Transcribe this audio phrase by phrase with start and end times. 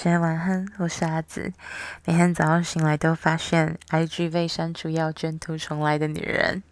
[0.00, 1.52] 大家晚安，我是阿紫。
[2.04, 6.62] 每天早上醒来都发现 IG 被删除，要卷土重来的女人。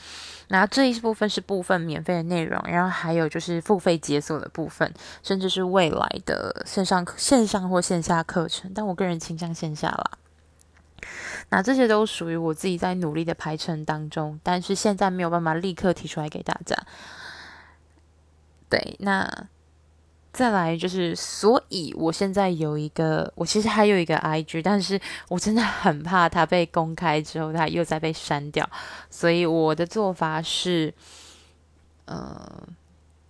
[0.49, 4.91] 那这一部分是部分免费的内容，然后还有就是付费解锁的部分，
[5.23, 8.73] 甚至是未来的线上、线上或线下课程。
[8.75, 10.11] 但我个人倾向线下啦。
[11.51, 16.77] 那这些都属于我自己在努力的排程当中，但是现在没有办法立刻提出来给大家。
[18.69, 19.49] 对，那
[20.33, 28.67] 再来就是，所以我现在有一个，我其实还有一个 IG，但是我真的很怕它被公开之后，它又再被删掉，
[29.11, 30.95] 所以我的做法是，
[32.07, 32.67] 呃，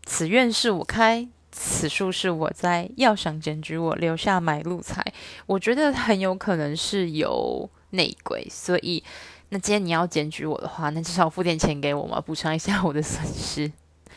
[0.04, 1.26] 此愿是我开，
[1.64, 5.00] 此处是我在，要想检举我，留下买路财。
[5.46, 9.02] 我觉得很有可能是有内鬼，所以
[9.50, 13.70] 那今天你要检举我的话，那至少付点钱给我嘛，补偿一下我的损失。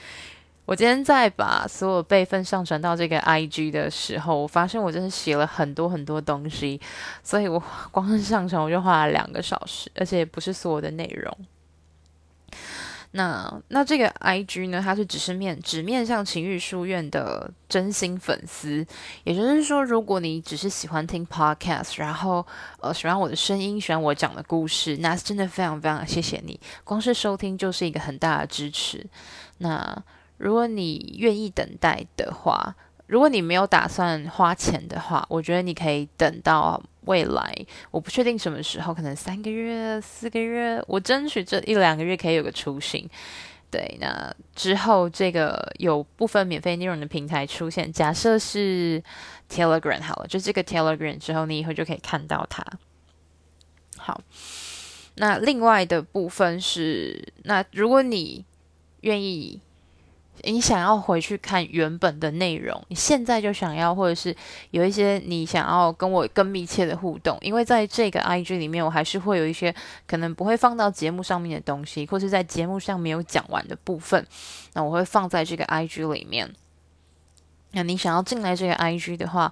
[0.66, 6.82] 我今天在把所有备份上传到这个 IG 的时候，我发现我真的写了很多很多东西，
[7.22, 11.38] 所以我光是上传我就花了两个小时，而且不是所有的内容。
[13.18, 18.86] 那那这个 IG 呢，它是只是面只面向情欲书院的真心粉丝，
[19.24, 22.46] 也就是说，如果你只是喜欢听 Podcast，然后
[22.82, 29.06] 呃喜欢我的声音，喜欢我讲的故事，那真的非常非常谢谢你，光是收听就是一个很大的支持。
[29.60, 29.98] 那
[30.38, 32.76] 如果你愿意等待的话，
[33.08, 37.56] 如果你没有打算花钱的话，我觉得你可以等到未来。
[37.92, 43.10] 我不确定什么时候，可能三个月、四个月，我争取这一两个月可以有个雏形。
[43.72, 49.04] 对，那之后这个有部分免费内容的平台出现，假设是
[49.50, 52.66] Telegram 好了，就这个 Telegram 之后，你以后就可以看到它。
[53.98, 54.22] 好，
[55.16, 58.46] 那另外的部分是，那如果你
[59.02, 59.62] 愿意。
[60.44, 64.36] 你想要回去看原本的内容，你现在就想要，或者是
[64.72, 69.74] 有一些你想要跟我更密切的互动，因为在这个 IG 里面，我还是会有一些
[70.06, 74.24] 可能不会放到节目上面的东西，或是在节目上没有讲完的部分，
[74.74, 76.54] 那我会放在这个 IG 里面。
[77.72, 79.52] 那你想要进来这个 IG 的话，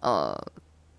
[0.00, 0.36] 呃，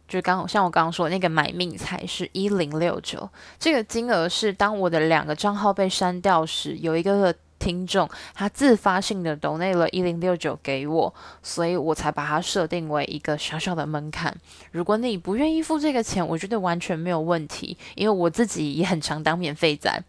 [0.08, 3.30] 就刚好像我刚刚说的那个买命财是一零六九，
[3.60, 7.36] 这个金额是当我的两个账号被删掉时，有一个。
[7.60, 14.36] 听众他自发性的 donate 了一零六九给我，所以我才把它设定为一个小小的门槛。
[14.72, 20.04] 如果你不愿意付这个钱，我觉得完全没有问题，因为我自己也很常当免费仔。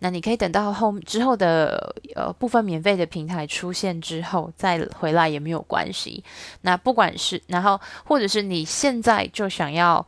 [0.00, 6.22] 那你可以等到后之后的呃部分免费的平台出现之后再回来也没有关系。
[6.62, 10.06] 那不管是然后或者是你现在就想要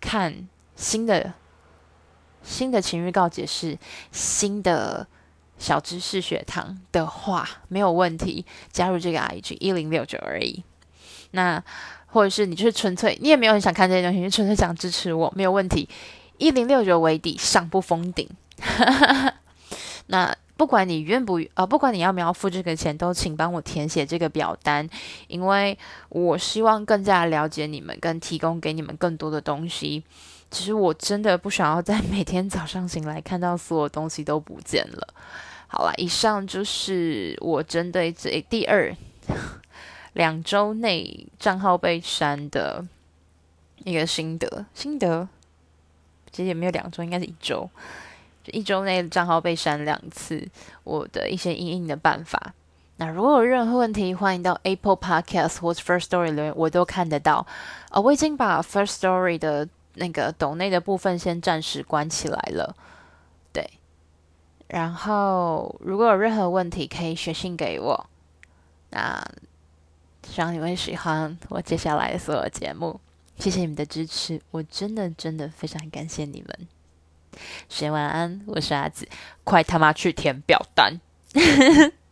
[0.00, 1.32] 看新的
[2.42, 3.78] 新的情欲告解释，
[4.12, 5.06] 新的。
[5.58, 10.62] 小知识学堂的话没有问题，加入这个 IG 一零六九而已。
[11.32, 11.62] 那
[12.06, 15.88] 或者是你就是纯粹你也没有很想看这些东西，你纯粹想支持我，没有问题。
[16.38, 18.28] 一零六九为底，上不封顶。
[20.08, 24.88] 那不管你愿不呃，不管你要不要付这个钱，都请帮我填写这个表单，
[25.28, 25.76] 因为
[26.08, 30.02] 我希望更加了解你们，跟提供给你们更多的东西。
[30.50, 35.14] 其实我真的不想要在每天早上醒来看到所有东西都不见了。
[35.68, 38.94] 好了，以上就是我针对这第二
[40.14, 42.86] 两周内账号被删的
[43.84, 44.64] 一个心得。
[44.72, 45.28] 心得
[46.30, 47.68] 其实也没有两周，应该是一周。
[48.52, 50.46] 一周内账号被删两次，
[50.84, 52.54] 我的一些因应的办法。
[52.98, 57.46] 那如果有任何问题，欢迎到 Apple Podcast 或者 First Story 留言，我都看得到。
[57.90, 62.74] 呃，我已经把 First Story 的那个抖内的部分先暂时关起来了。
[63.52, 63.68] 对。
[64.68, 68.06] 然后，如果有任何问题，可以写信给我。
[68.90, 69.22] 那
[70.26, 72.98] 希望你们喜欢我接下来的所有节目。
[73.38, 76.68] 谢谢你们的支持，我真的真的非常感谢你们。
[77.68, 79.08] 先晚安，我是阿紫，
[79.44, 81.00] 快他妈去填表单。